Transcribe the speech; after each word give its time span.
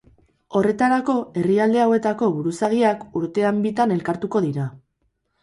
Horretarako, 0.59 1.13
herrialde 1.41 1.81
hauetako 1.83 2.31
buruzagiak, 2.39 3.05
urtean 3.23 3.61
bitan 3.67 3.95
elkartuko 3.99 4.45
dira. 4.49 4.69